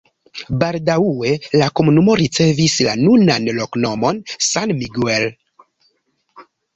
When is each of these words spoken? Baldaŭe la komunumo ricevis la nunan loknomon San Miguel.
Baldaŭe 0.61 1.33
la 1.61 1.67
komunumo 1.79 2.15
ricevis 2.21 2.77
la 2.87 2.95
nunan 3.01 3.45
loknomon 3.57 4.23
San 4.47 4.73
Miguel. 4.81 5.27